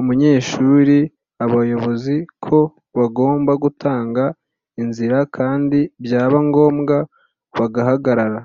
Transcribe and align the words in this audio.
umunyeshuri 0.00 0.96
abayobozi 1.44 2.14
ko 2.44 2.58
bagomba 2.98 3.52
Gutanga 3.62 4.24
inzira 4.82 5.18
kandi 5.36 5.78
byaba 6.04 6.38
ngombwa 6.48 6.96
bagahagarara 7.58 8.40